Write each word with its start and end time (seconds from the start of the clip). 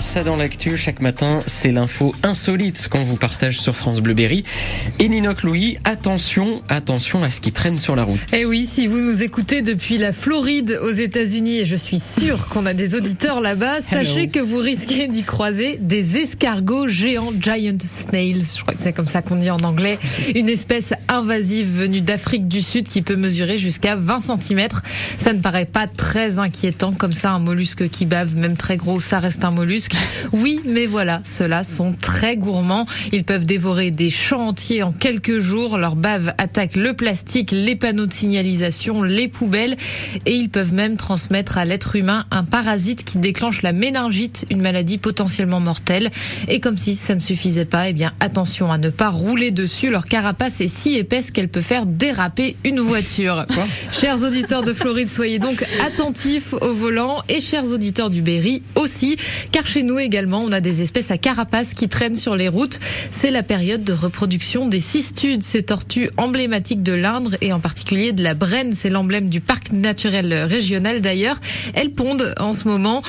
par 0.00 0.08
ça 0.08 0.24
dans 0.24 0.36
l'actu. 0.36 0.78
Chaque 0.78 1.02
matin, 1.02 1.42
c'est 1.44 1.72
l'info 1.72 2.14
insolite 2.22 2.88
qu'on 2.88 3.02
vous 3.02 3.16
partage 3.16 3.60
sur 3.60 3.76
France 3.76 4.00
Bleu 4.00 4.14
Berry. 4.14 4.44
Et 4.98 5.10
Ninoc 5.10 5.42
Louis, 5.42 5.76
attention, 5.84 6.62
attention 6.70 7.22
à 7.22 7.28
ce 7.28 7.42
qui 7.42 7.52
traîne 7.52 7.76
sur 7.76 7.96
la 7.96 8.04
route. 8.04 8.20
Eh 8.32 8.46
oui, 8.46 8.64
si 8.64 8.86
vous 8.86 8.98
nous 8.98 9.22
écoutez 9.22 9.60
depuis 9.60 9.98
la 9.98 10.12
Floride 10.12 10.80
aux 10.82 10.90
États-Unis, 10.90 11.58
et 11.58 11.66
je 11.66 11.76
suis 11.76 11.98
sûre 11.98 12.48
qu'on 12.48 12.64
a 12.64 12.72
des 12.72 12.94
auditeurs 12.94 13.42
là-bas, 13.42 13.82
sachez 13.82 14.28
que 14.28 14.40
vous 14.40 14.56
risquez 14.56 15.06
d'y 15.06 15.22
croiser 15.22 15.76
des 15.82 16.16
escargots 16.16 16.88
géants, 16.88 17.32
giant 17.38 17.76
snails. 17.84 18.46
Je 18.56 18.62
crois 18.62 18.72
que 18.72 18.82
c'est 18.82 18.94
comme 18.94 19.06
ça 19.06 19.20
qu'on 19.20 19.36
dit 19.36 19.50
en 19.50 19.60
anglais. 19.60 19.98
Une 20.34 20.48
espèce 20.48 20.94
invasive 21.08 21.68
venue 21.68 22.00
d'Afrique 22.00 22.48
du 22.48 22.62
Sud 22.62 22.88
qui 22.88 23.02
peut 23.02 23.16
mesurer 23.16 23.58
jusqu'à 23.58 23.96
20 23.96 24.18
cm. 24.20 24.68
Ça 25.18 25.34
ne 25.34 25.40
paraît 25.40 25.66
pas 25.66 25.86
très 25.86 26.38
inquiétant 26.38 26.92
comme 26.92 27.12
ça, 27.12 27.32
un 27.32 27.38
mollusque 27.38 27.90
qui 27.90 28.06
bave, 28.06 28.34
même 28.34 28.56
très 28.56 28.78
gros, 28.78 28.98
ça 28.98 29.18
reste 29.18 29.44
un 29.44 29.50
mollusque. 29.50 29.89
Oui, 30.32 30.60
mais 30.64 30.86
voilà, 30.86 31.20
ceux-là 31.24 31.64
sont 31.64 31.92
très 31.92 32.36
gourmands. 32.36 32.86
Ils 33.12 33.24
peuvent 33.24 33.44
dévorer 33.44 33.90
des 33.90 34.10
champs 34.10 34.48
entiers 34.48 34.82
en 34.82 34.92
quelques 34.92 35.38
jours. 35.38 35.78
Leur 35.78 35.96
bave 35.96 36.34
attaque 36.38 36.76
le 36.76 36.94
plastique, 36.94 37.50
les 37.50 37.76
panneaux 37.76 38.06
de 38.06 38.12
signalisation, 38.12 39.02
les 39.02 39.28
poubelles 39.28 39.76
et 40.26 40.34
ils 40.34 40.48
peuvent 40.48 40.74
même 40.74 40.96
transmettre 40.96 41.58
à 41.58 41.64
l'être 41.64 41.96
humain 41.96 42.26
un 42.30 42.44
parasite 42.44 43.04
qui 43.04 43.18
déclenche 43.18 43.62
la 43.62 43.72
méningite, 43.72 44.46
une 44.50 44.60
maladie 44.60 44.98
potentiellement 44.98 45.60
mortelle. 45.60 46.10
Et 46.48 46.60
comme 46.60 46.78
si 46.78 46.96
ça 46.96 47.14
ne 47.14 47.20
suffisait 47.20 47.64
pas, 47.64 47.88
eh 47.88 47.92
bien 47.92 48.12
attention 48.20 48.70
à 48.70 48.78
ne 48.78 48.90
pas 48.90 49.08
rouler 49.08 49.50
dessus. 49.50 49.90
Leur 49.90 50.06
carapace 50.06 50.60
est 50.60 50.74
si 50.74 50.94
épaisse 50.94 51.30
qu'elle 51.30 51.48
peut 51.48 51.62
faire 51.62 51.86
déraper 51.86 52.56
une 52.64 52.80
voiture. 52.80 53.46
Chers 53.92 54.22
auditeurs 54.22 54.62
de 54.62 54.72
Floride, 54.72 55.10
soyez 55.10 55.38
donc 55.38 55.64
attentifs 55.84 56.52
au 56.52 56.74
volant 56.74 57.22
et 57.28 57.40
chers 57.40 57.66
auditeurs 57.66 58.10
du 58.10 58.22
Berry 58.22 58.62
aussi, 58.74 59.16
car 59.52 59.66
chez 59.66 59.79
nous 59.82 59.98
également, 59.98 60.42
on 60.42 60.52
a 60.52 60.60
des 60.60 60.82
espèces 60.82 61.10
à 61.10 61.18
carapace 61.18 61.74
qui 61.74 61.88
traînent 61.88 62.14
sur 62.14 62.36
les 62.36 62.48
routes. 62.48 62.80
C'est 63.10 63.30
la 63.30 63.42
période 63.42 63.84
de 63.84 63.92
reproduction 63.92 64.66
des 64.66 64.80
cistudes, 64.80 65.42
ces 65.42 65.62
tortues 65.62 66.10
emblématiques 66.16 66.82
de 66.82 66.92
l'Indre 66.92 67.36
et 67.40 67.52
en 67.52 67.60
particulier 67.60 68.12
de 68.12 68.22
la 68.22 68.34
Brenne. 68.34 68.72
C'est 68.72 68.90
l'emblème 68.90 69.28
du 69.28 69.40
parc 69.40 69.72
naturel 69.72 70.32
régional 70.34 71.00
d'ailleurs. 71.00 71.40
Elles 71.74 71.92
pondent 71.92 72.34
en 72.38 72.52
ce 72.52 72.66
moment. 72.68 73.02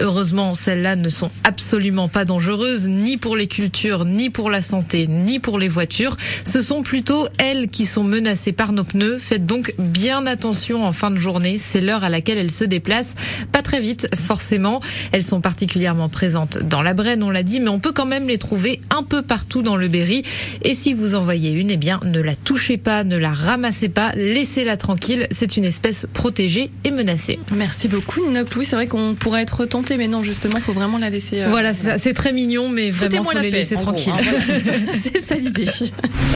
Heureusement, 0.00 0.54
celles-là 0.54 0.96
ne 0.96 1.08
sont 1.08 1.30
absolument 1.44 2.08
pas 2.08 2.24
dangereuses, 2.24 2.88
ni 2.88 3.16
pour 3.16 3.36
les 3.36 3.48
cultures, 3.48 4.04
ni 4.04 4.30
pour 4.30 4.50
la 4.50 4.62
santé, 4.62 5.06
ni 5.08 5.40
pour 5.40 5.58
les 5.58 5.68
voitures. 5.68 6.16
Ce 6.44 6.62
sont 6.62 6.82
plutôt 6.82 7.26
elles 7.38 7.68
qui 7.68 7.84
sont 7.84 8.04
menacées 8.04 8.52
par 8.52 8.72
nos 8.72 8.84
pneus. 8.84 9.18
Faites 9.18 9.44
donc 9.44 9.74
bien 9.78 10.26
attention 10.26 10.84
en 10.84 10.92
fin 10.92 11.10
de 11.10 11.18
journée. 11.18 11.58
C'est 11.58 11.80
l'heure 11.80 12.04
à 12.04 12.08
laquelle 12.08 12.38
elles 12.38 12.52
se 12.52 12.64
déplacent. 12.64 13.14
Pas 13.50 13.62
très 13.62 13.80
vite, 13.80 14.08
forcément. 14.16 14.80
Elles 15.12 15.24
sont 15.24 15.40
particulièrement 15.40 16.08
présentes 16.08 16.58
dans 16.58 16.82
la 16.82 16.94
Brenne, 16.94 17.22
on 17.22 17.30
l'a 17.30 17.42
dit, 17.42 17.60
mais 17.60 17.68
on 17.68 17.80
peut 17.80 17.92
quand 17.92 18.06
même 18.06 18.28
les 18.28 18.38
trouver 18.38 18.80
un 18.90 19.02
peu 19.02 19.22
partout 19.22 19.62
dans 19.62 19.76
le 19.76 19.88
Berry. 19.88 20.22
Et 20.62 20.74
si 20.74 20.94
vous 20.94 21.14
en 21.14 21.22
voyez 21.22 21.50
une, 21.50 21.70
eh 21.70 21.76
bien, 21.76 22.00
ne 22.04 22.20
la 22.20 22.36
touchez 22.36 22.76
pas, 22.76 23.04
ne 23.04 23.16
la 23.16 23.32
ramassez 23.32 23.88
pas, 23.88 24.12
laissez-la 24.14 24.76
tranquille. 24.76 25.26
C'est 25.30 25.56
une 25.56 25.64
espèce 25.64 26.06
protégée 26.12 26.70
et 26.84 26.90
menacée. 26.90 27.38
Merci 27.54 27.88
beaucoup, 27.88 28.24
Ninoc 28.24 28.54
Louis. 28.54 28.64
C'est 28.64 28.76
vrai 28.76 28.86
qu'on 28.86 29.14
pourrait 29.14 29.42
être 29.42 29.60
mais 29.96 30.08
non, 30.08 30.22
justement, 30.22 30.60
faut 30.60 30.72
vraiment 30.72 30.98
la 30.98 31.10
laisser. 31.10 31.44
Voilà, 31.46 31.72
c'est 31.74 32.12
très 32.12 32.32
mignon, 32.32 32.68
mais 32.68 32.90
vraiment, 32.90 33.24
faut 33.24 33.32
la 33.32 33.42
les 33.42 33.50
paix, 33.50 33.58
laisser 33.58 33.76
tranquilles. 33.76 34.12
hein, 34.12 34.20
voilà, 34.22 34.92
c'est 35.02 35.20
ça 35.20 35.34
l'idée. 35.36 35.66